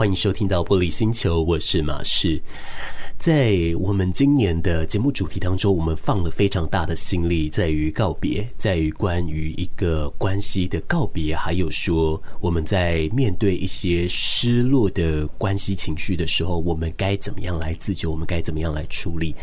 [0.00, 2.40] 欢迎收听到玻璃星球，我是马士。
[3.18, 18.08] 在我们今年的节目主题当中，我们放了非常大的心力，在于告别，在于关于一个关系的告别，还有说我们在面对一些失落的关系情绪的时候，我们该怎么样来自救？
[18.08, 19.34] 我们该怎么样来处理？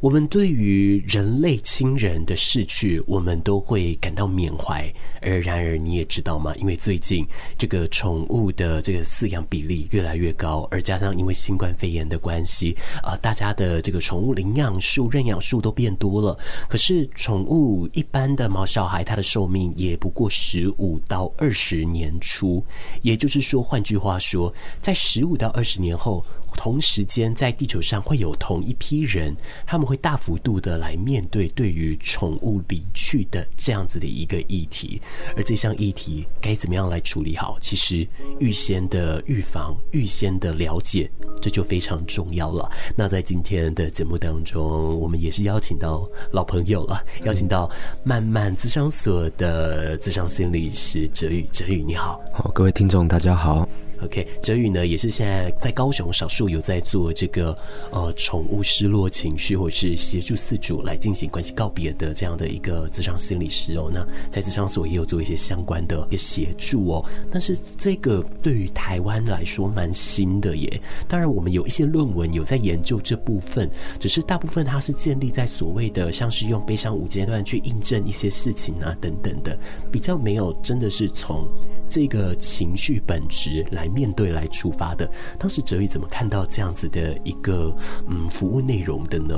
[0.00, 4.92] 我们对于人类亲人的逝去，我们都会感到缅怀。
[5.20, 6.52] 而然而，你也知道吗？
[6.56, 7.24] 因为最近
[7.56, 16.36] 这个宠物的这个饲养比例越来越高，而加上因为新冠肺炎的关系啊，大家的这个宠物领养数、认养数都变多了。
[16.68, 22.64] 可是，宠物一般的毛小孩，它的寿命也不过十五到二十年出。
[23.02, 26.24] 也就是说，换句话说，在十五到二十年后。
[26.56, 29.34] 同时间，在地球上会有同一批人，
[29.66, 35.00] 他们会大幅度的来面对对于宠物离去的这样子的一个议题，
[35.36, 37.58] 而这项议题该怎么样来处理好？
[37.60, 38.06] 其实
[38.38, 42.70] 预先的预防、预先的了解，这就非常重要了。
[42.96, 47.70] 那在今天的节目当中，我们也是邀请到老朋友了，邀请到
[48.04, 51.42] 慢慢咨商所的咨商心理师哲宇。
[51.52, 52.20] 哲宇，你好。
[52.32, 53.68] 好，各位听众，大家好。
[54.04, 57.56] OK，哲宇呢也是现在在高雄少数有在做这个
[57.90, 63.88] 呃宠物失落情绪或者是协助饲主来进行关系告别的这样的一个咨商心理师哦。
[63.92, 67.04] 那在咨商所也有做一些相关的一个协助哦。
[67.30, 70.82] 但是这个对于台湾来说蛮新的耶。
[71.06, 79.56] 当然我们有一些论文有在研究这部分，只是大部分它是建立在所谓的像是用悲伤五阶段去印证一些事情啊等等的，
[79.92, 81.48] 比较没有真的是从
[81.88, 83.91] 这个情绪本质来。
[83.92, 87.74] 面对来出发的，当时哲宇怎么看到这样子的一个
[88.08, 89.34] 嗯服务内容的呢？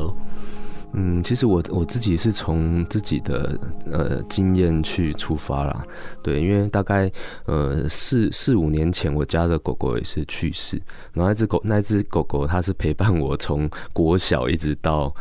[0.96, 3.58] 嗯，其实我我自己是从自己的
[3.90, 5.84] 呃经验去出发啦，
[6.22, 7.10] 对，因为大概
[7.46, 10.80] 呃四四五年前，我家的狗狗也是去世，
[11.12, 15.12] 然后那只狗那只狗狗它是陪伴我从国小一直到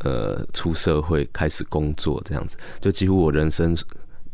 [0.00, 3.74] 呃出社会开始工作这样子，就几乎我人生。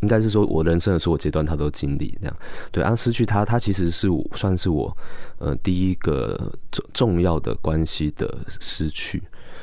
[0.01, 2.37] 应该是说，我人生的所有阶段，他都经历这样。
[2.71, 4.97] 对，然后失去他，他其实是算是我
[5.39, 9.21] 呃第一个重重要的关系的失去。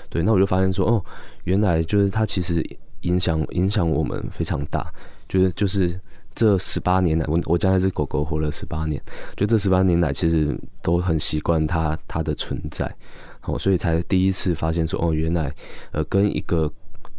[0.10, 1.06] 对，那我就发现说，哦，
[1.46, 2.62] 原来就是他其实
[3.02, 4.92] 影响影响我们非常大。
[5.30, 5.98] 就是就是
[6.36, 9.02] 这十八年来，我我家那只狗狗活了十八年，
[9.38, 12.94] 就这十八年来，其实都很习惯它它的存在。
[13.40, 15.54] 好，所以才第一次发现说，哦，原来
[15.92, 16.70] 呃跟一个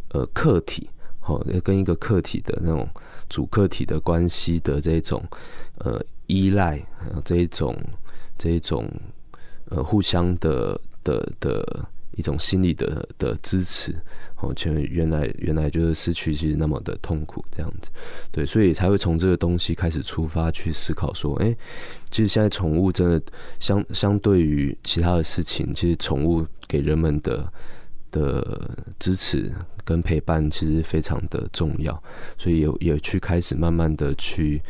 [0.09, 0.87] 呃客体。
[1.27, 2.87] 哦，跟一个客体的那种
[3.29, 5.21] 主客体的关系的这种
[5.79, 6.81] 呃依赖，
[7.25, 7.75] 这一种
[8.37, 8.89] 这一种
[9.69, 13.93] 呃互相的的的一种心理的的支持，
[14.37, 17.89] 哦，其实原来原来就是失去其实那么的痛苦这样子，
[18.31, 21.53] 对，所以才会从这个东西开始出发去思考说，哎，
[22.09, 23.21] 其实现在宠物真的
[23.59, 27.51] 相相对于其他的事情，其实宠物给人们的
[28.17, 29.53] 的支持。
[29.87, 32.03] 跟陪伴其实非常的重要，
[32.37, 34.61] 所以有也去开始慢慢的去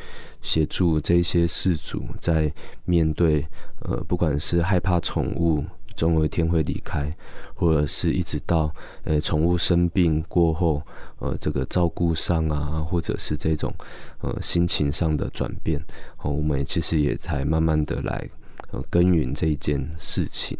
[0.43, 2.53] 协助这些事主在
[2.85, 3.43] 面对
[3.79, 5.65] 呃，不管是害怕宠物
[5.95, 7.11] 总有一天会离开，
[7.55, 8.71] 或者是一直到
[9.05, 10.83] 呃宠物生病过后，
[11.17, 13.73] 呃这个照顾上啊，或者是这种
[14.21, 15.83] 呃心情上的转变，
[16.21, 18.29] 我们其实也才慢慢的来
[18.69, 20.55] 呃耕耘这一件事情。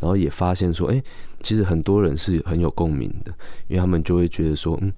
[0.00, 1.02] 然后也发现说，哎，
[1.42, 3.32] 其实很多人是很有共鸣的，
[3.68, 4.92] 因为他们就会觉得说，嗯，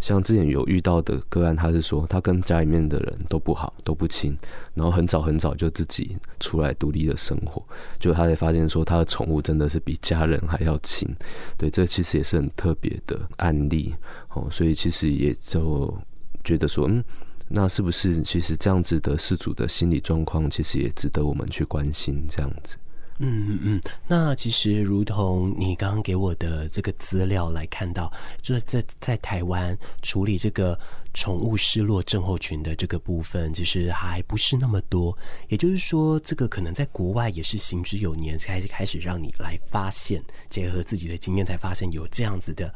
[0.00, 4.36] 像之前有遇到的个案，他是说他跟家里面的人都不好，都不亲，
[4.74, 7.62] 然后很早很早就自己出来独立的生活，
[8.00, 11.08] 就他才发现说，他的宠物真的是比家人还要亲，
[11.56, 13.94] 对，这其实也是很特别的案例，
[14.34, 15.96] 哦，所以其实也就
[16.42, 17.02] 觉得说，嗯，
[17.46, 22.76] 那是不是其实这样子的饲主的心理状况，其实也值得我们去关心这样子。
[23.20, 30.78] 嗯嗯嗯，那其实如同你刚刚给我的这个资料来看到，就是在在台湾处理这个
[31.14, 35.16] 宠物失落症候群的这个部分，其实还不是那么多。
[35.48, 42.72] 也就是说，这个可能在国外也是行之有年，才开始让你来发现，结合自己的经验才发现有这样子的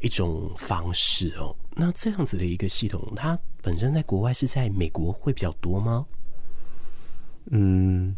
[0.00, 1.54] 一种方式哦。
[1.76, 6.04] 那这样子的一个系统，它本身在国外是在美国会比较多吗？
[7.52, 8.16] 嗯。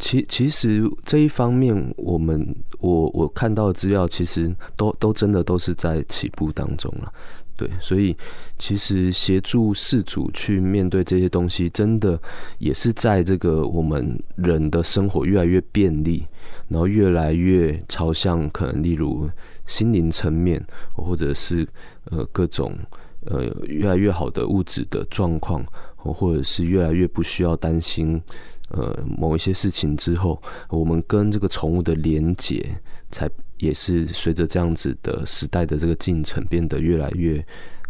[0.00, 7.12] 其其实这一方面，我们我我看到的资料，其实都都真的都是在起步当中了，
[7.54, 8.16] 对，所以
[8.58, 12.18] 其实协助事主去面对这些东西，真的
[12.58, 16.26] 也是在这个我们人的生活越来越便利，
[16.68, 19.28] 然后越来越朝向可能例如
[19.66, 20.64] 心灵层面，
[20.94, 21.68] 或者是
[22.04, 22.74] 呃各种
[23.26, 25.62] 呃越来越好的物质的状况，
[25.96, 28.20] 或者是越来越不需要担心。
[28.70, 32.64] 呃某一些事情之后，我们跟这个宠物的连结
[33.10, 33.28] 才
[33.58, 37.44] 也是随着这样子的时代的这个进程变得越来越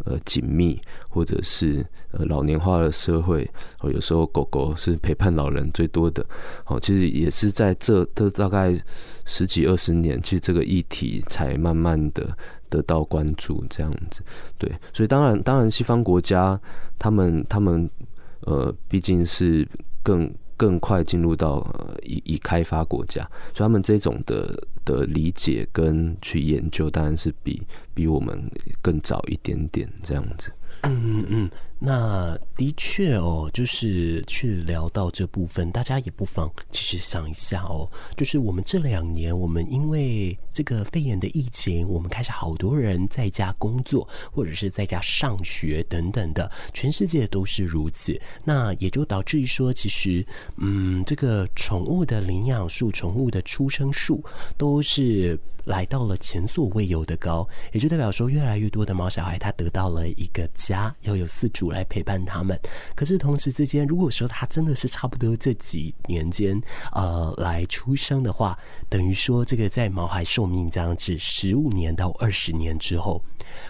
[0.05, 3.49] 呃紧密，或者是呃老年化的社会，
[3.81, 6.25] 哦，有时候狗狗是陪伴老人最多的，
[6.67, 8.77] 哦，其实也是在这这大概
[9.25, 12.37] 十几二十年，其实这个议题才慢慢的
[12.69, 14.23] 得到关注，这样子，
[14.59, 16.59] 对，所以当然当然西方国家
[16.99, 17.89] 他们他们
[18.41, 19.69] 呃毕竟是
[20.03, 20.33] 更。
[20.61, 23.23] 更快进入到呃已已开发国家，
[23.55, 27.63] 所以他们这种的的理解跟去研究，当然是比
[27.95, 28.39] 比我们
[28.83, 30.53] 更早一点点这样子。
[30.83, 31.51] 嗯嗯嗯。
[31.83, 48.21] 那的确哦，就是去聊到这部分，大家也不妨其实想一下哦，就是我们这两年，我们因为这个肺炎的疫情，我们开始好多人在家工作，或者是在家上学等等的，全世界都是如此。
[48.45, 50.25] 那也就导致于说，其实
[50.59, 54.23] 嗯，这个宠物的领养数、宠物的出生数
[54.59, 62.59] 都是来到了前所未有的高，也就代表说，越来越多的猫小孩他得到了一个家，要有饲主来陪伴他们，
[62.95, 66.61] 可是同时之间，如果说他真的是差不多这几年间，
[66.93, 68.59] 呃，来出生的话，
[68.89, 73.23] 等于说这个在毛孩寿命这样子十五年到二十年之后，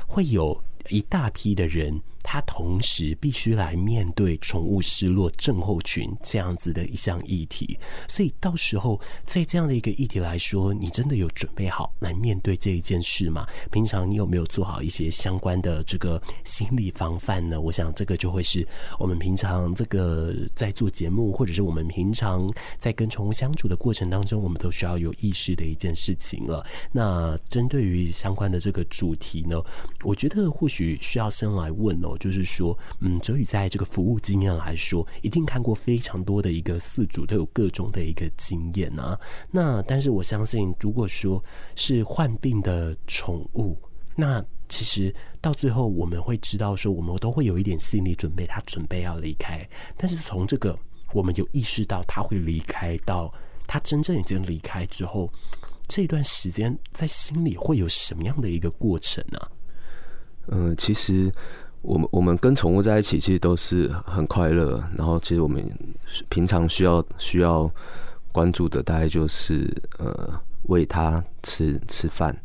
[0.06, 2.00] 会有一大批的人。
[2.22, 7.78] 他同时必须来面对宠物失落症候群这样子的一项议题，
[8.08, 13.46] 所以到时候在这样的一个议题来说，你真的有准备好来面对这一件事吗？
[13.70, 17.60] 平常你有没有做好一些相关的这个心理防范呢？
[17.60, 18.66] 我想这个就会是
[18.98, 26.64] 我们平常这个在做节目，或者是我们平常在跟宠物相处的过程当中，我们都需要有意识的一件事情了。
[26.92, 29.60] 那针对于相关的这个主题呢，
[30.04, 32.09] 我觉得或许需要先来问哦。
[32.18, 39.18] 就是说，嗯，哲宇在这个服务经验来说，一定看过非常多的一个四主都有各种的一个经验啊。
[39.50, 41.42] 那但是我相信，如果说
[41.74, 43.76] 是患病的宠物，
[44.16, 49.68] 那其实到最后我们会知道说，我们都会有一点心理准备，他准备要离开。
[49.96, 50.78] 但是从这个
[51.12, 53.32] 我们有意识到他会离开，到
[53.66, 55.32] 他真正已经离开之后，
[55.88, 59.38] 这段时间在心里会有什么样的一个过程呢？
[60.48, 61.32] 嗯，其实。
[61.82, 64.82] 我们我们跟宠物在一起，其实都是很快乐。
[64.96, 65.64] 然后，其实我们
[66.28, 67.70] 平常需要需要
[68.32, 72.36] 关注的，大概就是呃喂它吃吃饭，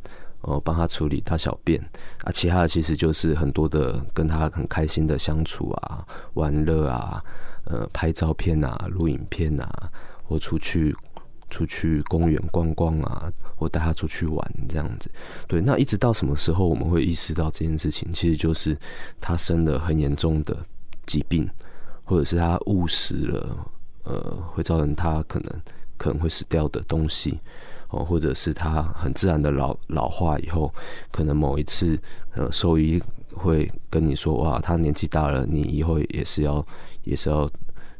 [0.41, 1.79] 哦帮它处理大小便
[2.23, 2.31] 啊。
[2.31, 6.05] 其他的其实就是很多的跟它很开心的相处啊、
[6.35, 7.21] 玩乐啊、
[7.65, 9.91] 呃拍照片啊、录影片啊，
[10.23, 10.95] 或出去。
[11.55, 15.09] 出去公园逛逛啊，或带他出去玩这样子。
[15.47, 18.11] 对，那一直到什么时候我们会意识到这件事情？
[18.11, 18.77] 其实就是
[19.21, 20.57] 他生了很严重的
[21.05, 21.49] 疾病，
[22.03, 23.57] 或者是他误食了，
[24.03, 25.61] 呃，会造成他可能
[25.95, 27.39] 可能会死掉的东西，
[27.87, 30.69] 哦，或者是他很自然的老老化以后，
[31.09, 31.97] 可能某一次
[32.33, 33.01] 呃兽医
[33.33, 36.65] 会跟你说，哇，他年纪大了，你以后也是要
[37.05, 37.49] 也是要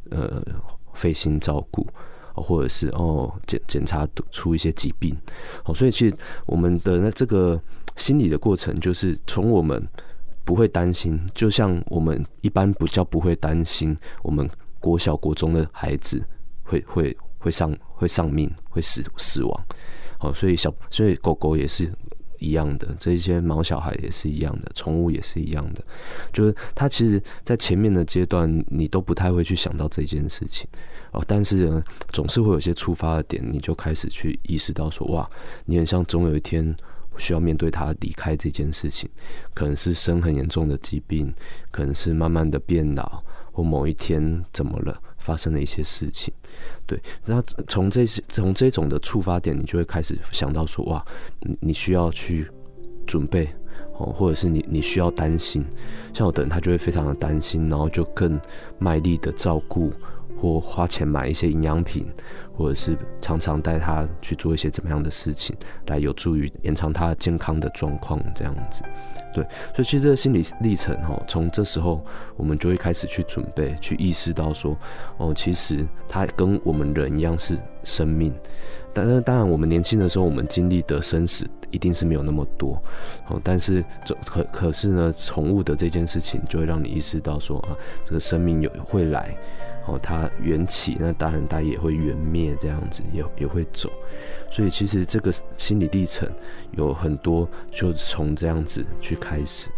[0.10, 0.44] 呃
[0.94, 1.88] 费心照顾。
[2.42, 5.16] 或者是哦检检查出一些疾病，
[5.64, 6.16] 好，所以其实
[6.46, 7.60] 我们的那这个
[7.96, 9.88] 心理的过程，就是从我们
[10.44, 14.50] 不会担心，就像我们一般比较不会担心，我们
[14.80, 16.24] 国小国中的孩子
[16.64, 19.66] 会会会上会上命会死死亡，
[20.18, 21.92] 好，所以小所以狗狗也是
[22.40, 25.84] 一样的，这些毛小孩也是一样的，宠物也是一样的，
[26.34, 30.68] 就是它其实在前面的阶段，你都不太会去想到这件事情。
[31.12, 35.30] 哦，但是呢，总是会有些触发的点，你就开始去意识到说，哇，
[35.66, 36.76] 你很像总有一天
[37.18, 39.10] 需要面对他离开这件事情，
[39.54, 41.34] 可能是生很严重的疾病，
[41.72, 43.24] 可能是慢慢的变老，
[43.54, 46.32] 或某一天怎么了，发生了一些事情，
[46.86, 51.04] 对，然后从这些从这种的触发点，你就会开始想到说，哇，
[51.42, 52.48] 你你需要去
[53.08, 53.50] 准备，
[53.98, 55.66] 哦，或者是你你需要担心，
[56.14, 58.40] 像我等他就会非常的担心，然后就更
[58.78, 59.92] 卖力的照顾。
[60.38, 62.06] 或花钱买一些营养品，
[62.58, 65.56] 或者是常常带他去做一些怎么样的事情，
[65.88, 68.84] 来有助于延长他健康的状况，这样子。
[69.34, 69.44] 对，
[69.74, 72.02] 所以其实这个心理历程哈，从这时候
[72.38, 74.78] 我们就会开始去准备，去意识到说，
[75.18, 78.34] 哦，其实他跟我们人一样是生命。
[78.94, 82.82] 但是当然，我们年轻的时候，我们经历的生死一定是没有那么多。
[83.28, 89.36] 哦，但是这可可是呢，宠物的这件事情就会让你意识到说啊，这个生命有会来。
[89.88, 93.92] 哦，它缘起，那当然它也会缘灭，这样子也也会走，
[94.52, 96.30] 所以其实这个心理历程
[96.72, 99.70] 有很多，就从这样子去开始。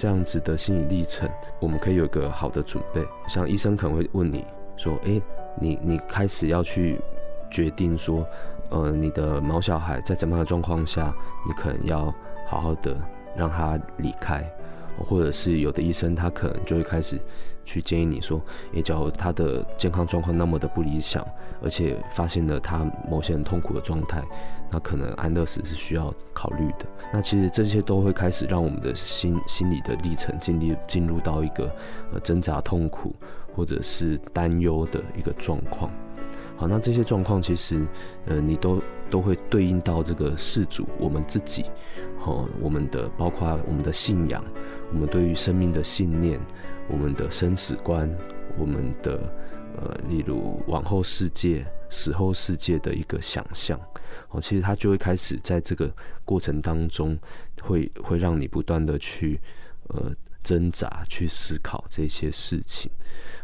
[0.00, 1.28] 这样子的心理历程，
[1.58, 3.06] 我们可以有一个好的准备？
[3.28, 5.20] 像医生可能会问你说：“诶，
[5.60, 6.98] 你你开始要去
[7.50, 8.26] 决定说，
[8.70, 11.14] 呃，你的毛小孩在怎么样的状况下，
[11.46, 12.06] 你可能要
[12.48, 12.96] 好好的
[13.36, 14.42] 让他离开。”
[15.04, 17.18] 或者是有的医生，他可能就会开始
[17.66, 18.40] 去建议你说，
[18.72, 21.22] 诶，假如他的健康状况那么的不理想，
[21.62, 24.22] 而且发现了他某些很痛苦的状态，
[24.70, 26.86] 那可能安乐死是需要考虑的。
[27.12, 31.70] 那其实这些都会开始让我们的心心理的历程经历进入到一个
[32.12, 33.14] 呃挣扎、痛苦
[33.54, 35.90] 或者是担忧的一个状况。
[36.56, 37.86] 好，那这些状况其实
[38.26, 41.64] 呃你都都会对应到这个事主我们自己，
[42.18, 44.44] 好，我们的包括我们的信仰。
[44.92, 46.40] 我们对于生命的信念，
[46.88, 48.12] 我们的生死观，
[48.58, 49.20] 我们的
[49.76, 53.78] 呃，例如往后世界、死后世界的一个想象，
[54.30, 55.92] 哦，其实它就会开始在这个
[56.24, 57.18] 过程当中
[57.60, 59.38] 会，会会让你不断的去
[59.88, 60.10] 呃
[60.42, 62.90] 挣扎、去思考这些事情。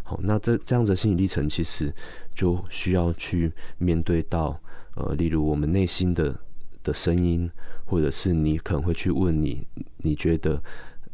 [0.02, 1.92] 好，那这这样子的心理历程，其实
[2.34, 4.58] 就需要去面对到
[4.94, 6.34] 呃，例如我们内心的
[6.82, 7.50] 的声音，
[7.84, 9.66] 或者是你可能会去问你，
[9.98, 10.62] 你觉得。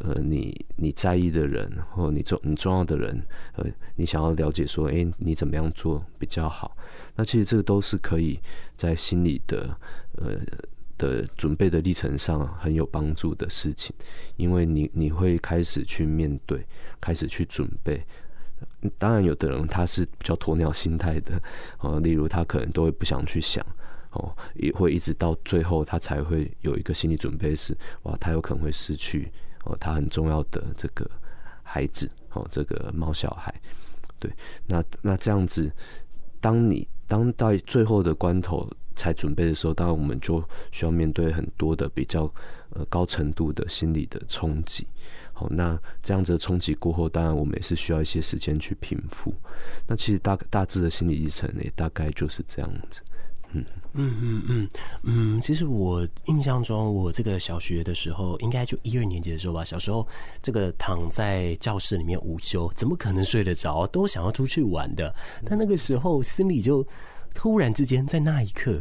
[0.04, 3.22] 呃，你你在意的人，或你重你重要的人，
[3.54, 6.76] 呃，你想要了解说，哎、欸，你怎么样做比较好？
[7.14, 8.40] 那其实这个都是可以
[8.76, 9.76] 在心理的
[10.16, 10.40] 呃
[10.98, 13.94] 的准备的历程上很有帮助的事情，
[14.36, 16.66] 因为你你会开始去面对，
[17.00, 18.04] 开始去准备。
[18.98, 21.40] 当然，有的人他是比较鸵鸟心态的，
[21.78, 23.64] 呃，例如他可能都会不想去想，
[24.10, 29.30] 哦，也会一直到最后他才会有一个心理准备是，哇，他有可能会失去。
[29.64, 31.08] 哦，他很重要的这个
[31.62, 33.54] 孩子，哦，这个猫小孩，
[34.18, 34.30] 对，
[34.66, 35.70] 那那这样子，
[36.40, 42.22] 当你当到最后的关头才准备的时候，当然我们就需要面对很多的比较
[42.70, 44.86] 呃高程度的心理的冲击。
[45.32, 49.34] 好，那这样子的冲击过后，当然我们也是需要一些时间去平复。
[49.86, 53.00] 那其实大大致的心理历程也大概就是这样子。
[53.54, 54.68] 嗯嗯嗯
[55.02, 59.64] 嗯，其实我印象中，我这个小学的时候，应该就一二年级的时候吧。
[59.64, 60.06] 小时候，
[60.42, 63.86] 这个躺在教室里面午休，怎么可能睡得着？
[63.88, 65.14] 都想要出去玩的。
[65.44, 66.86] 但那个时候，心里就
[67.34, 68.80] 突然之间，在那一刻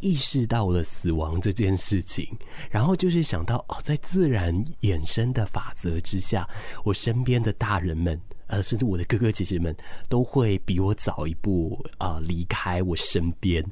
[0.00, 2.28] 意识到了死亡这件事情，
[2.70, 6.48] 然后就是想到哦，在自然衍生的法则之下，
[6.84, 8.20] 我身边的大人们。
[8.52, 9.74] 呃，甚至我的哥哥姐姐们
[10.10, 13.64] 都会比我早一步啊离开我身边。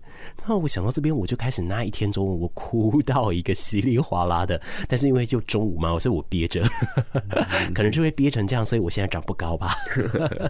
[0.48, 4.58] 那我想到这边，我就开始那一天中午我哭到一个稀里哗啦的。
[4.88, 6.62] 但是因为就中午嘛，所以我憋着，
[7.76, 9.68] 可能就会憋成这样，所以我现在长不高吧。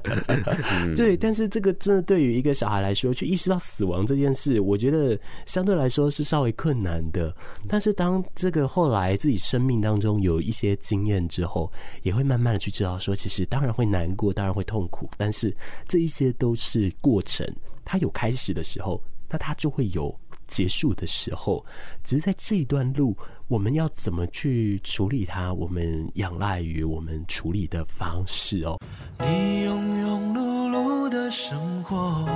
[0.95, 7.35] 对，但是这个真的对于一个小孩来说，去意识到死亡这件事，我觉得相对来说是稍微困难的。
[7.67, 11.69] 但是当这个后来自己生命当中有一些经验之后，
[12.05, 14.09] 也会慢慢的去知道说，其实当然会难。
[14.21, 15.57] 过当然会痛苦，但是
[15.89, 17.47] 这一些都是过程。
[17.83, 20.15] 它有开始的时候，那它就会有
[20.47, 21.65] 结束的时候。
[22.05, 23.17] 只是在这一段路，
[23.49, 25.55] 我们要怎么去处理它？
[25.55, 28.79] 我们仰赖于我们处理的方式哦。
[29.19, 29.25] 你
[29.65, 32.29] 庸庸碌碌的生活，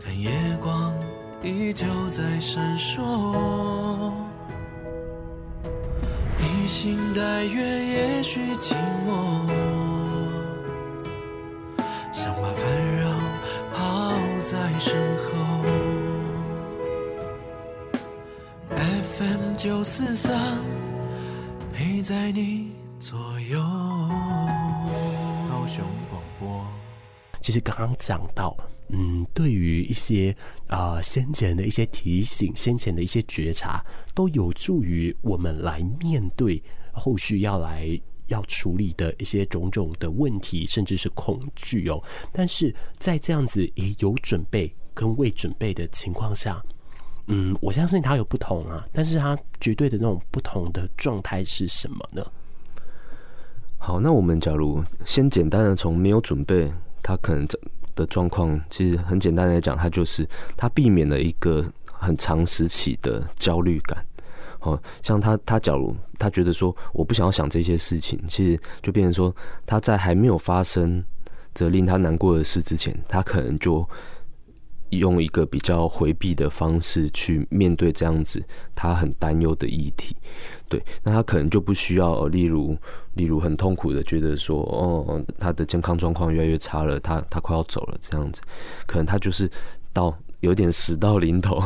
[0.00, 0.30] 看夜
[0.62, 0.94] 光
[1.42, 4.29] 依旧在闪烁。
[6.40, 8.74] 披星戴月，也许寂
[9.06, 9.46] 寞，
[12.12, 13.18] 想把烦扰
[13.74, 15.30] 抛在身后。
[18.70, 20.58] FM 九四三，
[21.74, 23.18] 陪在你左
[23.50, 23.60] 右。
[25.50, 26.66] 高雄广播。
[27.42, 28.56] 其实刚刚讲到。
[28.92, 30.34] 嗯，对于一些
[30.66, 42.02] 啊、先前的一些提醒，先前的一些觉察，都有助于我们来面对后续要来要处理的一些种种的问题，甚至是恐惧哦。
[42.32, 46.62] 但是在这样子也有准备跟未准备的情况下，
[47.26, 52.24] 嗯，我相信它有不同啊，但是它绝对的那种不同的状态是什么呢？
[53.78, 57.46] 好，那我们假如先简单的从没有准备，它可能
[58.00, 60.26] 的状况其实很简单来讲，他就是
[60.56, 64.04] 他避免了一个很长时期的焦虑感。
[64.60, 71.02] 哦，像他，他假如他觉得说我不想要想这些事情，其实就变成说他在还没有发生
[71.54, 73.88] 这令他难过的事之前，他可能就
[74.90, 78.42] 用一个比较回避的方式去面对这样子
[78.74, 80.16] 他很担忧的议题。
[80.68, 82.76] 对，那他可能就不需要，例如，
[83.14, 88.40] 例如很痛苦的觉得说，哦，他的健康状况越来越差了，他他快要走了这样子，
[88.86, 89.50] 可能他就是
[89.92, 91.60] 到有点死到临头，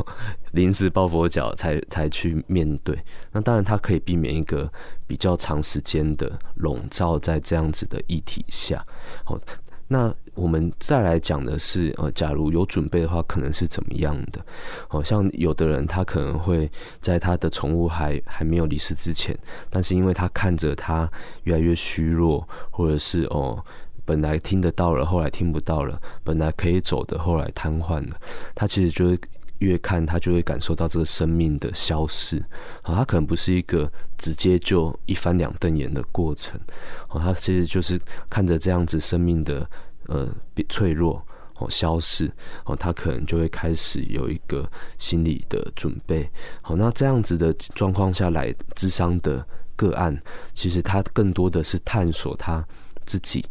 [0.52, 2.98] 临时抱佛脚才 才去面对。
[3.30, 4.72] 那当然，他可以避免一个
[5.06, 8.84] 比较长时间的笼罩在这样子的议题下。
[9.22, 9.38] 好，
[9.86, 14.44] 那我们再来讲的是，呃，假如有准备的话，可能是怎么样的？
[14.88, 19.36] 好像有的人他可能会在他的宠物还还没有离世之前，
[19.70, 21.10] 但是因为他看着他
[21.44, 23.64] 越来越虚弱，或者是哦。
[24.06, 28.14] 本来听得到了，后来听不到了；本来可以走的，后来瘫痪了。
[28.54, 29.18] 他其实就会
[29.60, 32.44] 越看，他就会感受到这个生命的消逝。
[32.82, 36.60] 好，他可能不是一个直接就一翻两瞪眼的过程。
[37.08, 37.98] 啊，他其实就是
[38.28, 39.66] 看着这样子生命的
[40.06, 40.28] 呃
[40.68, 41.24] 脆弱
[41.56, 42.30] 哦消逝。
[42.64, 46.30] 哦，他可能就会开始有一个心理的准备。
[46.62, 49.46] 好，那这样子的状况下来智商的
[49.76, 50.16] 个案，
[50.52, 52.64] 其实他更多的是探索他
[53.04, 53.44] 自己。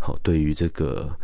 [0.00, 1.14] 好，对于这个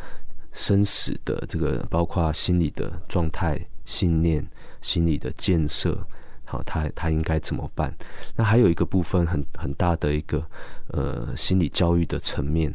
[0.52, 4.46] 生死的这个，包括心理的状态、信念、
[4.82, 6.06] 心理的建设，
[6.44, 7.94] 好，他他应该怎么办？
[8.34, 10.46] 那还有一个部分很很大的一个
[10.88, 12.74] 呃心理教育的层面，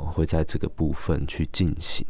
[0.00, 2.06] 好，会在这个部分去进行，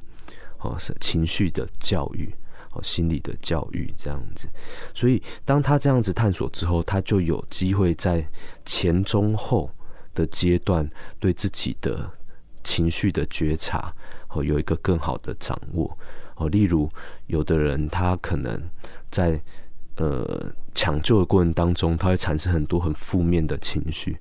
[0.58, 2.34] 哦，是情绪的教育，
[2.72, 4.48] 哦，心理的教育这样子。
[4.94, 8.26] 所以当他这样子探索之后，他就有机会在
[8.64, 9.70] 前中后
[10.14, 10.88] 的阶段
[11.18, 12.10] 对自己的。
[12.66, 13.94] 情绪的觉察，
[14.30, 15.98] 哦，有一个更好的掌握，
[16.36, 16.88] 哦，例如
[17.26, 18.58] 有的人他可能
[19.10, 19.38] 在
[19.96, 24.16] 呃抢救的过程当中，他会产生很多很负面的情绪，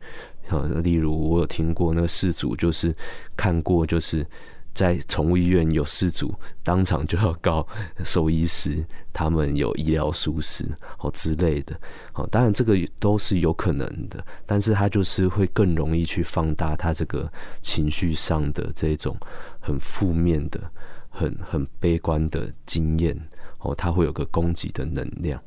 [0.50, 2.96] 啊，例如我有听过那个事主就是
[3.36, 4.26] 看过就是。
[4.74, 6.34] 在宠物医院有事主，
[6.64, 7.64] 当场就要告
[8.04, 8.84] 兽医师，
[9.14, 10.66] 他们有医疗疏失
[10.98, 11.80] 哦之类的
[12.16, 12.28] 哦。
[12.32, 17.32] 当然这个都是有可能的，但是他就是会更容易去放大他这个
[17.62, 19.16] 情绪上的这种
[19.60, 20.60] 很负面的、
[21.08, 23.16] 很很悲观的经验
[23.60, 25.40] 哦，他会有个攻击的能量。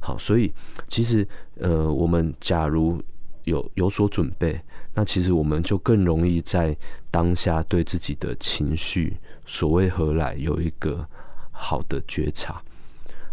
[0.00, 0.52] 好，所以
[0.88, 1.24] 其实
[1.60, 3.00] 呃，我们假如
[3.46, 4.60] 有有所准备。
[4.94, 6.74] 那其实我们就更容易在
[7.10, 11.06] 当下对自己的情绪所谓何来有一个
[11.50, 12.62] 好的觉察。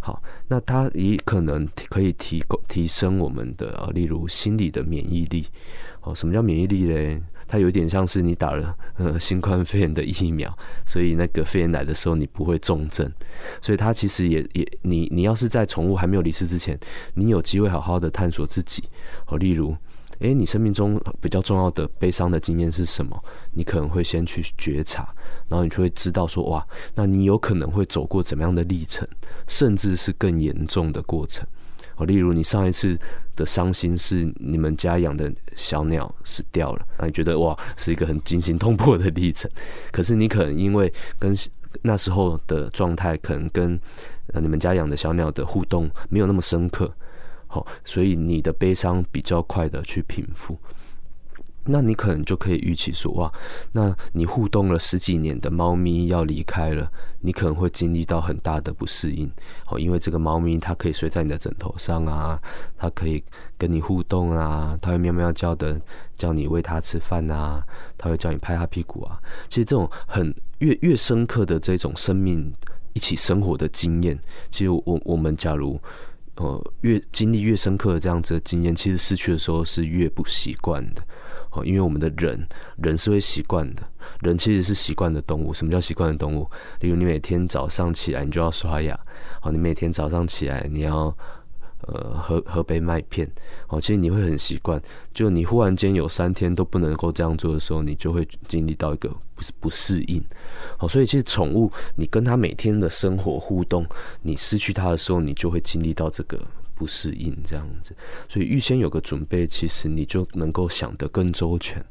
[0.02, 5.47] 好，那它也可能可以提供提升我们的呃，例如心理的免疫力。
[6.02, 7.21] 哦，什么叫免疫力嘞？
[7.47, 10.54] 它有点像是你打了呃新冠肺炎的疫苗，
[10.86, 13.10] 所以那个肺炎来的时候你不会重症。
[13.62, 16.78] 所以它其实也也你你要是在宠物还没有离世之前，
[17.13, 18.84] 你有机会好好的探索自己。
[19.28, 19.73] 哦，例如。
[20.23, 23.21] 诶，你生命中比较重要的悲伤的经验是什么？
[23.51, 25.13] 你可能会先去觉察，
[25.49, 29.05] 然后你就会知道说，哇，那你有可能会走过怎么样的历程，
[29.47, 31.45] 甚至是更严重的过程。
[31.97, 32.97] 哦，例如你上一次
[33.36, 39.51] 的伤心是你们家养的小鸟死掉了，那你觉得哇，是一个很惊心动魄的历程。
[39.91, 41.36] 可是你可能因为跟
[41.81, 43.77] 那时候的状态，可能跟
[44.41, 46.89] 你们家养的小鸟的互动没有那么深刻。
[47.53, 50.57] 好，所以你的悲伤比较快的去平复，
[51.65, 53.31] 那你可能就可以预期说，哇，
[53.73, 59.31] 那你互动了十几年的猫咪要离开了，你可能会经历到很大的不适应。
[59.67, 62.41] 哦，因为这个猫咪它可以睡在你的枕头上啊，
[62.75, 63.23] 它可以
[63.55, 65.79] 跟你互动啊，它会喵喵叫的
[66.17, 67.63] 叫你喂它吃饭啊，
[67.99, 69.21] 它会叫你拍它屁股啊。
[69.47, 72.51] 其实这种很越越深刻的这种生命
[72.93, 75.79] 一起生活的经验，其实我我们假如。
[76.36, 81.04] 呃，越经历越深刻的这样子的经验，其实失去的时候是越不习惯的。
[81.52, 83.84] 哦，因为我们的人，人是会习惯的，
[84.22, 85.54] 人其实是习惯的动物。
[85.54, 86.50] 什么叫习惯的动物？
[86.80, 89.00] 例如你每天早上起来，你就要刷牙。
[89.41, 91.15] 哦，你每天早上起来，你要。
[91.88, 93.30] 呃，喝喝杯麦片，
[93.67, 94.82] 哦，其实你会很习惯。
[95.13, 100.24] 就你忽然间有三天都不能够这样做的时候，你就会经历到一个不是不适应。
[100.78, 103.86] 好，所以其实宠物，你跟它每天的生活互动，
[104.22, 106.39] 你失去它的时候，你就会经历到这个
[106.74, 107.93] 不适应这样子。
[108.30, 111.86] 所以预先有个准备，其实你就能够想得更周全，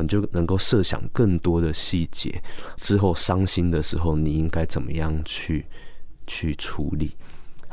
[0.00, 2.42] 你就能够设想更多的细节。
[2.76, 5.66] 之后伤心的时候，你应该怎么样去
[6.26, 7.12] 去处理？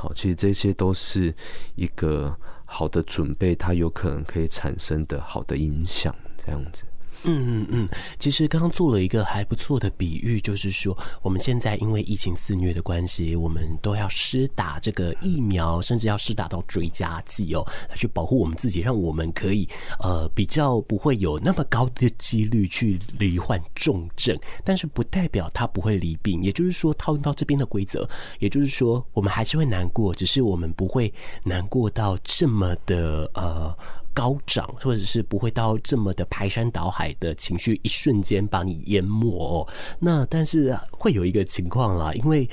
[0.03, 1.33] 好，其实这些都是
[1.75, 6.83] 一个好的准备，它有可能可以产生的好的影响，这样子。
[7.25, 19.67] 嗯嗯嗯，其实刚刚做了一个还不错的比喻，就是说我们现在因为疫情肆虐的关系，我们都要施打这个疫苗，甚至要施打到追加剂哦，来去保护我们自己，让我们可以
[19.99, 26.43] 呃比较不会有那么高的几率去罹患重症，但是不代表它不会罹病。
[26.43, 28.07] 也就是说，套用到这边的规则，
[28.39, 33.73] 也就是说，我们还是会难过，只是我们不会难过到这么的呃。
[34.13, 39.67] 高涨，或者是不会到这么的排山倒海的情绪，一瞬间把你淹没。
[39.99, 42.49] 那但是会有一个情况啦，因为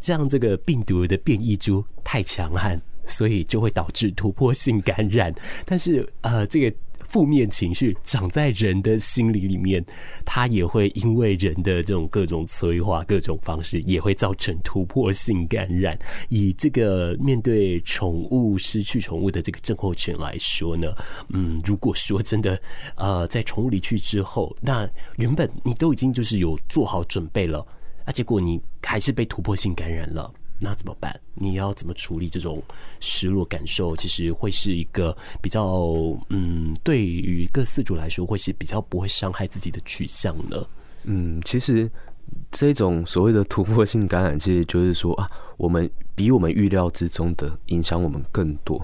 [0.00, 5.34] 这样这个病毒的变异株太强悍，所以就会导致突破性感染。
[5.64, 6.76] 但是呃，这个。
[7.08, 9.84] 负面情绪长在人的心理里面，
[10.24, 15.98] 它也会因为人的这种各种催化、各种方式，也会造成突破性感染。
[16.28, 20.92] 以这个面对宠物失去宠物的这个症候群来说呢，
[21.28, 22.60] 嗯，如果说真的，
[22.96, 27.64] 呃，在宠物离去之后，那原本你都已经就是有做好准备了，
[28.04, 30.32] 啊，结果你还是被突破性感染了。
[30.60, 31.20] 那怎么办？
[31.34, 32.62] 你要怎么处理这种
[33.00, 33.94] 失落感受？
[33.96, 35.66] 其实会是一个比较，
[36.28, 40.64] 嗯，对于各四主来说，会是比较不会伤害自己的取向呢？
[41.04, 41.90] 嗯，其实
[42.50, 48.80] 这种所谓的突破性感染，其实就是说啊，我们比我们预料之中的影响我们更多。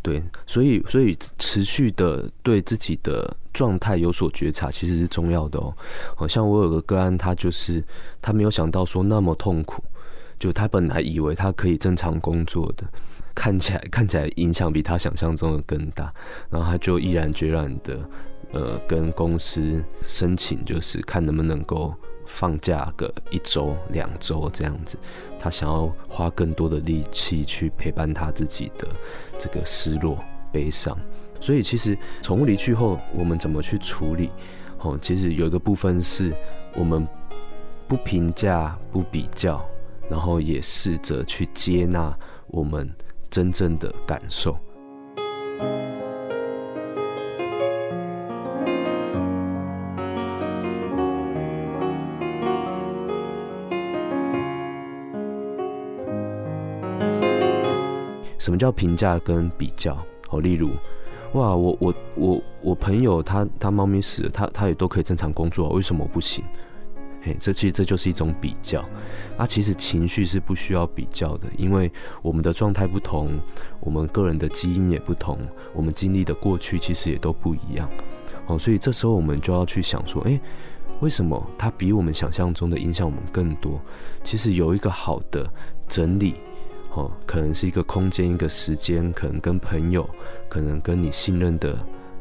[0.00, 5.74] 对，所以所以持续的对自己的状态有所觉察，其实是重要的哦。
[6.16, 7.84] 好像我有个个案，他就是
[8.22, 9.82] 他没有想到说那么痛苦。
[10.38, 12.84] 就他本来以为他可以正常工作的，
[13.34, 16.12] 看起来看起来影响比他想象中的更大，
[16.50, 17.98] 然后他就毅然决然的，
[18.52, 21.94] 呃，跟公司申请，就是看能不能够
[22.26, 24.98] 放假个一周两周这样子，
[25.38, 28.88] 他想要花更多的力气去陪伴他自己的
[29.38, 30.18] 这个失落
[30.52, 30.96] 悲伤，
[31.40, 34.30] 所以其实宠物离去后，我们怎么去处理？
[34.80, 36.32] 哦，其实有一个部分是
[36.74, 37.06] 我们
[37.88, 39.64] 不评价不比较。
[40.08, 42.16] 然后也试着去接纳
[42.48, 42.88] 我们
[43.30, 44.56] 真正的感受。
[58.38, 59.94] 什么叫评价跟比较？
[60.30, 60.70] 哦，例如，
[61.34, 66.42] 哇，我我我我朋友他他猫咪死了，他他也都可以正常工作，为什么不行？
[67.38, 68.84] 这其实这就是一种比较，
[69.36, 71.90] 啊，其实情绪是不需要比较的，因为
[72.22, 73.40] 我们的状态不同，
[73.80, 75.38] 我们个人的基因也不同，
[75.72, 77.88] 我们经历的过去其实也都不一样，
[78.46, 80.40] 哦，所以这时候我们就要去想说，诶，
[81.00, 83.80] 为什么它比我们想象中的影响我们更多？
[84.22, 85.48] 其实有一个好的
[85.88, 86.34] 整理，
[86.94, 90.08] 哦，可能是一个空间，一个时间，可能跟朋友，
[90.48, 91.78] 可能跟你信任的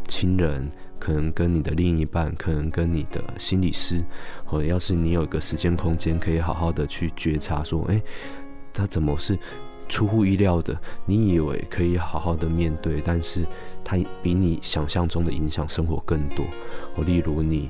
[0.07, 0.69] 亲人。
[0.99, 4.03] 可能跟你的另一半，可能跟你的心理师，
[4.45, 8.01] 或者要是你有一个时间空间，可以好好的去觉察，说，哎，
[8.73, 9.37] 他怎么是
[9.87, 10.77] 出乎意料的？
[11.05, 13.45] 你以为可以好好的面对，但是
[13.83, 16.45] 他比你想象中的影响生活更多。
[16.95, 17.69] 哦，例如你，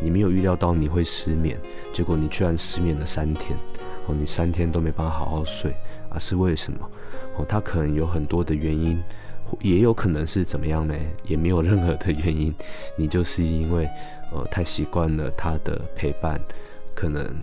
[0.00, 1.60] 你没有预料到你会失眠，
[1.92, 3.58] 结果你居然失眠了三天，
[4.06, 5.74] 哦，你三天都没办法好好睡，
[6.08, 6.90] 啊，是为什么？
[7.36, 9.02] 哦，他可能有很多的原因。
[9.60, 10.94] 也有可能是怎么样呢？
[11.24, 12.54] 也没有任何的原因，
[12.96, 13.88] 你就是因为
[14.32, 16.40] 呃太习惯了他的陪伴，
[16.94, 17.34] 可能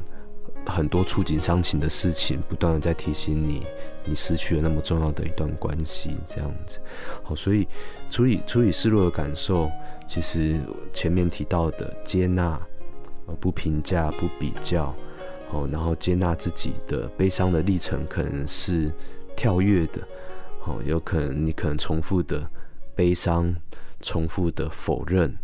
[0.65, 3.65] 很多触景伤情的事情不断的在提醒你，
[4.03, 6.79] 你失去了那么重要的一段关系，这样子。
[7.23, 7.67] 好，所以
[8.09, 9.71] 处理处理失落的感受，
[10.07, 10.59] 其实
[10.93, 12.59] 前面提到的接纳，
[13.25, 14.93] 呃不评价不比较，
[15.49, 18.91] 好，然后接纳自己的悲伤的历程可能是
[19.35, 20.01] 跳跃的。
[20.67, 22.45] 哦，有可能你可能重复的
[22.93, 23.55] 悲伤，
[24.01, 25.37] 重复的否认，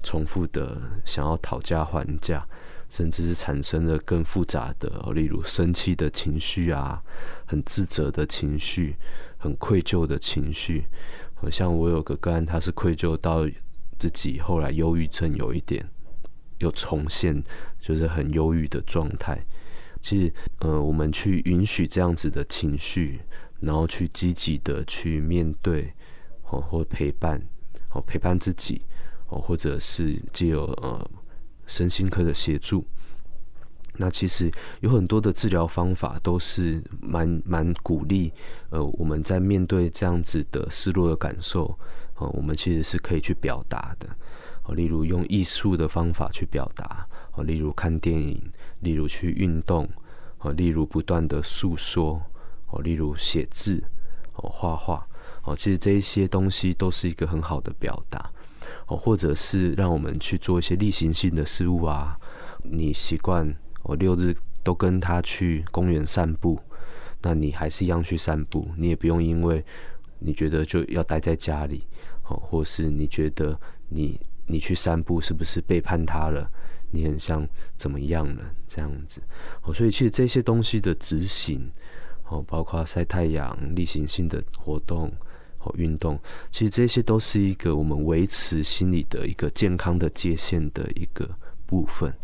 [0.00, 2.46] 重复的想要讨价还价，
[2.88, 7.02] 甚至是产生了更复杂的，例如生气的情绪啊，
[7.46, 8.94] 很自责的情绪，
[9.38, 10.84] 很愧疚的情绪。
[11.34, 13.48] 好像我有个个案，他是愧疚到
[13.98, 15.84] 自己后来忧郁症有一点
[16.58, 17.42] 又重现，
[17.80, 19.44] 就是很忧郁的状态。
[20.00, 23.20] 其实，呃，我们去允许这样子的情绪。
[23.60, 25.92] 然后去积极的去面对，
[26.44, 27.40] 哦，或陪伴，
[27.92, 28.82] 哦，陪伴自己，
[29.28, 31.10] 哦，或者是借由呃
[31.66, 32.84] 身心科的协助。
[33.96, 38.32] 那其实有很多的治疗方法都是蛮蛮鼓励，
[38.70, 41.78] 呃，我们在面对这样子的失落的感受，
[42.16, 44.08] 哦，我们其实是可以去表达的，
[44.64, 48.42] 哦，例如用艺术的方法去表达，哦，例如看电影，
[48.80, 49.86] 例如去运动，
[50.38, 52.22] 哦，例如不断的诉说。
[52.70, 53.82] 哦，例如写字，
[54.34, 55.06] 哦，画画，
[55.44, 58.30] 哦，其实这一些东西都是一个很好的表达，
[58.86, 62.16] 哦，或者是让我们去做一些例行性的事物啊。
[62.62, 63.52] 你习惯
[63.82, 66.60] 哦，六日都跟他去公园散步，
[67.22, 69.64] 那你还是一样去散步，你也不用因为
[70.18, 71.84] 你觉得就要待在家里，
[72.28, 76.48] 哦，或是你觉得你你去散步是不是背叛他了？
[76.92, 78.44] 你很像怎么样了？
[78.68, 79.22] 这样子，
[79.62, 81.70] 哦，所以其实这些东西的执行。
[82.30, 85.12] 哦，包括晒太阳、例行性的活动，
[85.58, 86.16] 好运动，
[86.52, 91.28] 其实这些都是一个我们维持心理的一个健康的界限的一个
[91.66, 92.14] 部分。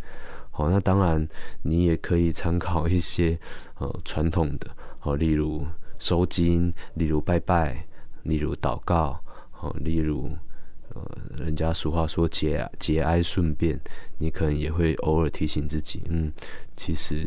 [0.53, 1.27] 好，那当然
[1.62, 3.37] 你也可以参考一些
[3.79, 5.66] 呃传统的，好，例如
[5.99, 7.85] 收金，例如拜拜，
[8.23, 10.31] 例如祷告，好，例如
[10.95, 13.77] 呃人家俗话说节节哀顺变，
[14.19, 16.33] 你可能也会偶尔提醒自己，嗯，
[16.77, 17.27] 其实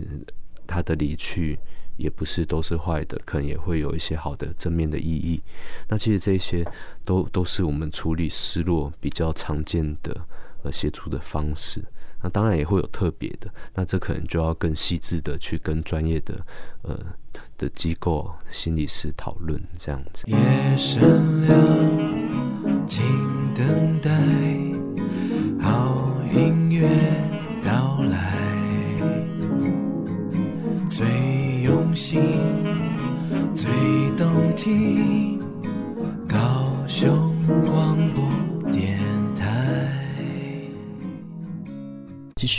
[0.65, 1.59] 他的离去。
[1.99, 5.39] 也不是都是坏的，可能也会有一些好的正面的意义。
[5.89, 6.65] 那其实这些
[7.05, 10.25] 都都是我们处理失落比较常见的
[10.63, 11.83] 呃协助的方式。
[12.21, 16.45] 那当然也会有特别的，那这可能就要更细致的去跟专业的
[16.81, 16.99] 呃
[17.57, 20.25] 的机构心理师讨论这样子。
[20.27, 20.37] 夜
[20.75, 22.68] 深了，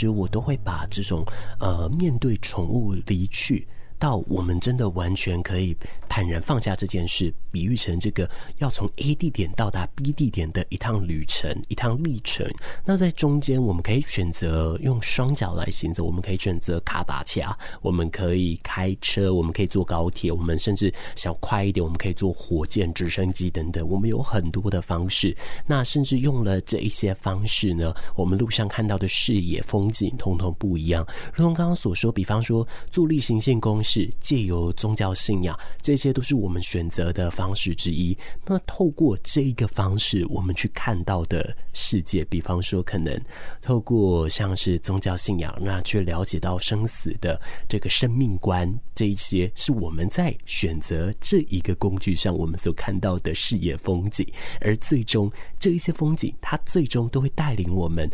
[0.01, 1.23] 实我都会把这种
[1.59, 3.67] 呃，面对宠物离去。
[4.01, 5.77] 到我们真的完全可以
[6.09, 12.51] 坦然放下这件事，比喻成这个要从 A 地点到达 B 地点的一趟旅程、一趟历程。
[12.83, 23.87] 那在中间，我们可以选择用双脚来行走，我们可以选择卡达卡，我们可以开车，我们可以坐高铁，我们甚至想快一点，我们可以坐火箭、直升机等等。
[23.87, 25.37] 我们有很多的方式。
[25.67, 31.05] 那甚至用了这一些方式呢，我们路上看到的视野、风景，通通不一样。
[31.35, 33.79] 如同刚刚所说，比方说做例行性公。
[33.91, 38.17] 是借由宗教信仰，这些都是我们选择的方式之一。
[38.45, 43.21] 那透过这一个方式，我们去看到的世界，比方说，可能
[43.61, 54.25] 透过像是宗教信仰，那去了解到生死的这个生命观，这一些是我们在选择这一个工具上，我们所看到的视野风景。
[54.61, 58.09] 而最终，这一些风景，它最终都会带领我们，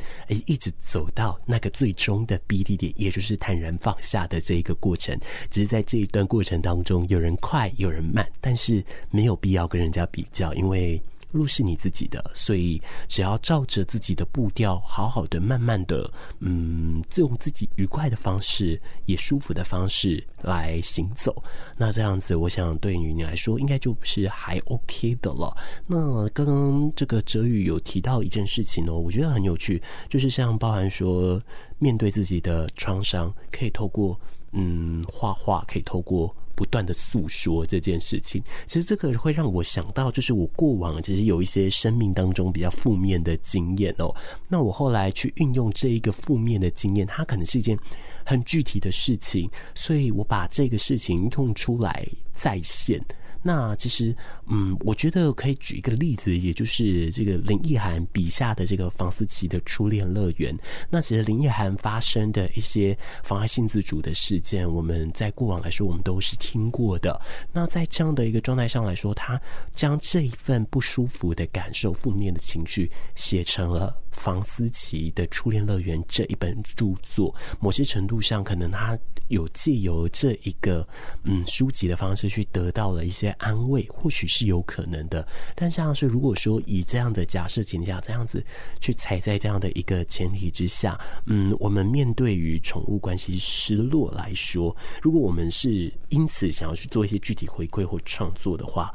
[0.47, 5.15] 一直走到那个最终的 B 地点，也就是坦然放下的这一个过程。
[5.51, 11.01] 只在这一段过程当中，有人快，有人慢，但是没有必要跟人家比较，因为
[11.33, 21.43] 路是你自己的，所以只要照着自己的步调，好好的、慢慢的，嗯，用自己愉快的方式，也舒服的方式来行走，
[21.75, 25.55] 那这样子，我想对于你来说，应该就是还 OK 的了。
[25.85, 31.39] 那刚刚这个哲宇有提到一件事情哦，我觉得很有趣，就是像包含说，
[31.77, 34.17] 面对自己的创伤，可以透过。
[34.51, 44.11] 嗯，画画可以透过不断的诉说这件事情，其实这个会让我想到，就是我过往其实有一些生命当中比较负面的经验哦。
[44.47, 47.77] 那我后来去运用这一个负面的经验，它可能是一件
[48.25, 52.99] 很具体的事情，所以我把这个事情用出来再现。
[53.47, 54.13] 那其实，
[54.47, 60.53] 嗯，我觉得可以举一个例子，也就是这个林奕含笔下的这个房思琪的初恋乐园。
[60.89, 67.17] 那其实林奕含发生的一些妨碍性自主的事件，我们在过往来说，我们都是听过的。
[67.53, 69.39] 那在这样的一个状态上来说，他
[69.73, 77.33] 将这一份不舒服的感受、负面的情绪写成了《房思琪的初恋乐园》这一本著作。
[77.61, 78.99] 某些程度上，可能他
[79.29, 80.85] 有借由这一个
[81.23, 83.33] 嗯书籍的方式去得到了一些。
[83.37, 88.43] 安慰或许是有可能的，但像是如果说以这样的假设前提下，这样子
[88.81, 98.91] 去踩在这样的一个前提之下，嗯，我们面对于宠物关系失落来说，如果我们是因此想要去做一些具体回馈或创作的话，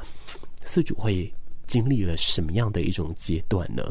[0.65, 1.33] 饲主会
[1.65, 3.81] 经历了什么样的一种阶段呢？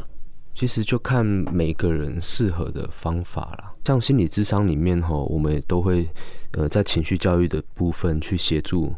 [0.55, 3.73] 其实就看每个人适合的方法啦。
[3.85, 6.09] 像心理智商里面吼，我们也都会
[6.51, 8.93] 呃在情绪教育的部分去协助。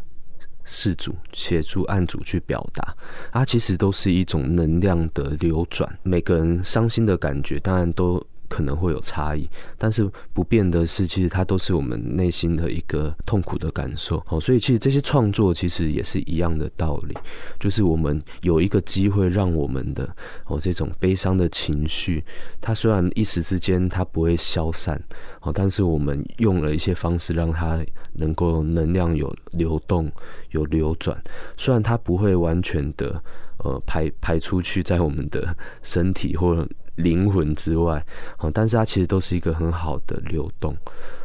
[0.68, 2.96] 事主协助案主去表达，
[3.32, 5.88] 它其实都是一种能量的流转。
[6.02, 8.26] 每个人伤心的感觉，当然都。
[8.48, 14.22] 可能会有差异，但是不变的是，其实它都是我们内心的一个痛苦的感受。
[14.26, 17.16] 好，所以其实这些创作其实也是一样的道理，
[17.60, 20.10] 就是我们有一个机会让我们的
[20.46, 22.24] 哦这种悲伤的情绪，
[22.62, 25.02] 它虽然一时之间它不会消散，
[25.40, 27.80] 好，但是我们用了一些方式让它
[28.14, 30.12] 能够能量有流动、
[30.52, 31.22] 有流转，
[31.58, 33.22] 虽然它不会完全的
[33.60, 36.68] 呃排排出去在我们的身体或。
[36.96, 38.04] 灵魂之外，
[38.38, 40.76] 好，但是它其实都是一个很好的流动，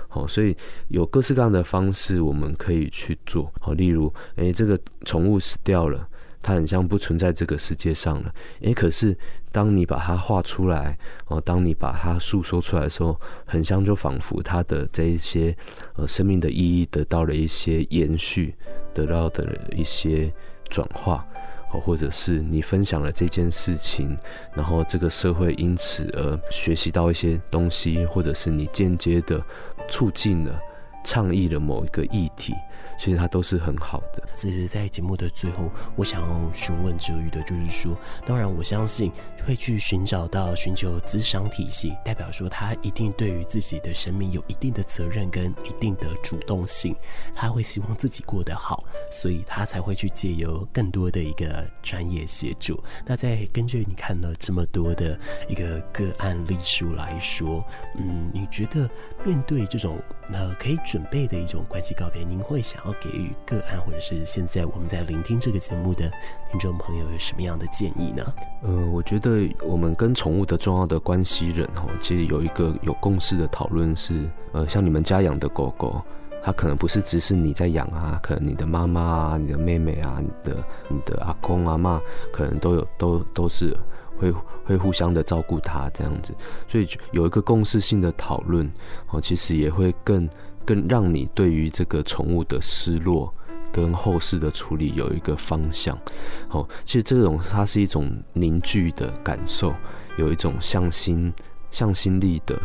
[0.08, 0.56] 好，所以
[0.88, 6.08] 有各式各样的方式我们可以去做，好，例如，诶，这个宠物死掉了，
[6.42, 9.16] 它很像不存在这个世界上了，诶，可是
[9.52, 15.56] 当你把它画出来，哦，当你把它诉说出来的时候，很像就仿佛它的这一些
[15.94, 18.54] 呃生命的意义得到了一些延续，
[18.92, 20.32] 得到的一些
[20.68, 21.26] 转化。
[21.72, 24.16] 哦，或者是你分享了这件事情，
[24.54, 29.40] 然后这个社会因此而学习到一些东西，或者是你间接的
[29.88, 30.60] 促进了、
[31.04, 32.54] 倡议的某一个议题。
[32.98, 34.22] 其实它都是很好的。
[34.34, 39.10] 其实，在节目的最后，我想要询问哲宇的，就是说，当然我相信
[39.46, 46.94] 会去寻找到寻求咨商体系，代表说他一定对于自己的生命有一定的责任跟一定的主动性，
[47.34, 52.78] 他会希望自己过得好，所以他才会去借由更多的一个专业协助。
[53.06, 57.64] 那在根据你看了这么多的一个个案例数来说，
[57.96, 58.90] 嗯，你觉得
[59.24, 59.98] 面对这种
[60.30, 62.92] 呃可以准备的一种关系告别，您会想要？
[63.00, 66.10] 给予个案，或者是现在我们在聆听这个节目的
[66.50, 68.24] 听众朋友有什么样的建议呢？
[68.64, 76.02] 呃，我觉得我们跟宠物的重要的关系人哈，其实有一个有共识的讨论是，呃，像你们家养的狗狗，
[76.42, 80.56] 它可能不是只是你在养啊，可能你的妈妈啊、你的妹妹啊、你的
[80.88, 82.00] 你的阿公阿嬷，
[82.32, 83.74] 可能都有都都是
[84.18, 84.32] 会
[84.64, 86.34] 会互相的照顾它这样子，
[86.66, 88.68] 所以有一个共识性的讨论
[89.10, 90.28] 哦，其实也会更。
[90.70, 93.34] 更让你对于这个宠物的失落
[93.72, 95.98] 跟后事的处理有一个方向。
[96.50, 99.74] 哦，其实这种它是一种凝聚的感受，
[100.16, 101.32] 有一种向心、
[101.72, 102.56] 向心力的。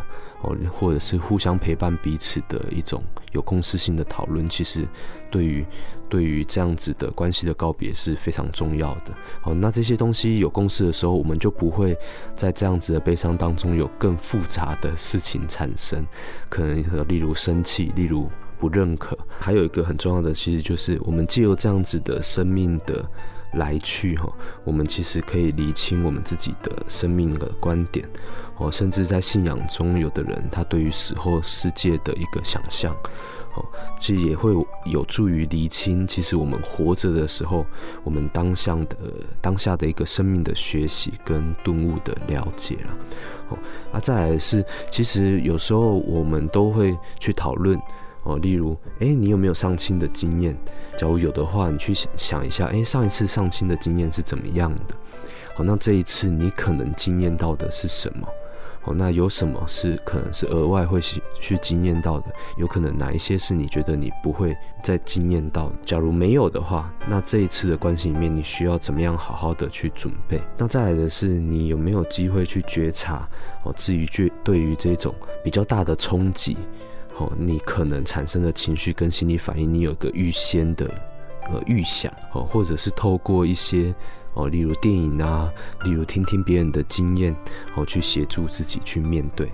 [0.41, 4.87] 哦或者是互相陪伴彼此的一种有共识性的讨论，其实
[5.31, 5.65] 对于
[6.07, 9.13] 对于这样子的关系的告别是非常重要的。
[9.41, 11.97] 好，那这些东西有共识的时候，我们就不会
[12.35, 16.05] 在这样子的悲伤当中有更复杂的事情产生，
[16.47, 19.17] 可能例如生气，例如不认可。
[19.39, 23.03] 还有一个很重要的，其实就是我们借由这样子的生命的
[23.53, 24.31] 来去，哈，
[24.63, 28.07] 我们其实可以厘清我们自己的生命的观点。
[28.57, 32.95] 哦，甚至在信仰中，有的人他对于死后世界的一个想象，
[33.55, 33.65] 哦，
[33.99, 34.53] 其实也会
[34.85, 37.65] 有助于厘清，其实我们活着的时候，
[38.03, 38.97] 我们当下的
[39.41, 42.97] 当下的一个生命的学习跟顿悟的了解了。
[43.49, 43.57] 哦，
[43.91, 47.79] 啊，再来是，其实有时候我们都会去讨论，
[48.23, 50.57] 哦，例如，哎，你有没有上亲的经验？
[50.97, 54.95] 假如有的话，你去想想一下，哎，上一次上亲的经验是怎么样的？
[55.53, 58.27] 好，那这一次你可能经验到的是什么？
[58.85, 62.27] 哦，那有什么是可能是额外会去去惊艳到的？
[62.57, 65.71] 有可能哪一些是你觉得你不会再惊艳到？
[65.83, 70.39] 假如没有的话，那这一次的关系里面，你需要怎么样好好的去准备？
[70.57, 73.27] 那再来的是，你有没有机会去觉察？
[73.63, 76.55] 哦，至于对对于这种比较大的冲击，
[77.17, 80.85] 哦，你可能产生的情绪跟心理反应，你有个预先的
[81.51, 83.93] 呃预想哦，或者是透过一些。
[84.35, 85.51] 哦，例如电影啊，
[85.83, 87.35] 例如听听别人的经验，
[87.75, 89.51] 哦，去协助自己去面对。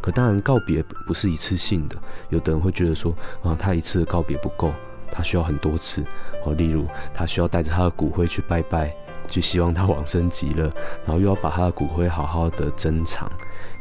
[0.00, 1.96] 可当然，告别不是一次性的，
[2.30, 4.72] 有的人会觉得说，啊，他一次告别不够，
[5.10, 6.04] 他需要很多次。
[6.44, 8.94] 哦，例如他需要带着他的骨灰去拜拜，
[9.26, 10.64] 就希望他往生极乐，
[11.04, 13.30] 然后又要把他的骨灰好好的珍藏，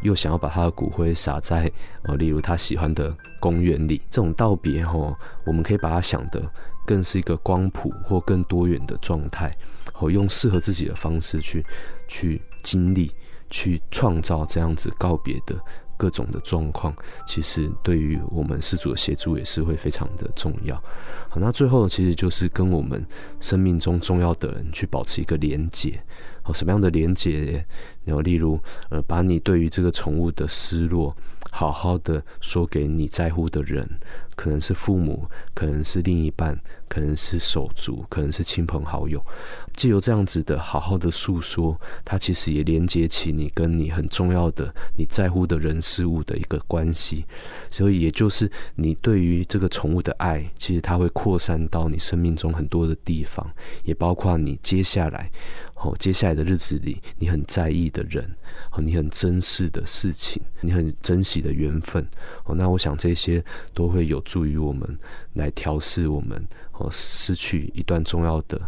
[0.02, 1.72] 又想要把他的骨灰撒在，
[2.04, 4.02] 哦，例如他喜欢的公园里。
[4.10, 6.42] 这种道别，哦，我们可以把它想得
[6.86, 9.56] 更是一个光谱或更多元的状态。
[10.02, 11.66] 我用适合自己的方式去
[12.08, 13.12] 去经历，
[13.50, 15.56] 去创造这样子告别的
[15.96, 16.94] 各种的状况，
[17.28, 20.76] 其实对于我们饲主的协助也是会非常的重要。
[21.30, 23.06] 好，那最后其实就是跟我们
[23.40, 26.02] 生命中重要的人去保持一个连结。
[26.44, 27.64] 好，什么样的连结？
[28.04, 28.60] 然后例如，
[28.90, 31.16] 呃，把你对于这个宠物的失落，
[31.52, 33.88] 好好的说给你在乎的人，
[34.42, 39.24] 可能是父母，可能是另一半，可能是手足，可能是亲朋好友。
[39.76, 47.24] 借由这样子的好好的诉说，它其实也连接起你跟你很重要的、你在乎的人事物的一个关系。
[47.70, 53.48] 所以，也就是你对于这个宠物的爱，其实它会扩散到你生命中很多的地方，
[53.84, 55.32] 也包括你接下来，
[55.76, 58.30] 哦，接下来的日子里，你很在意的人，
[58.72, 62.06] 哦，你很珍视的事情，你很珍惜的缘分。
[62.44, 63.42] 哦，那我想这些
[63.74, 64.98] 都会有助于我们
[65.34, 66.42] 来调试我们
[66.74, 68.62] 哦失去一段重要的。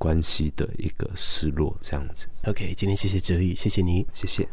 [0.00, 2.26] 关系的一个失落，这样子。
[2.46, 4.48] OK，今天谢谢哲宇，谢谢你，谢谢。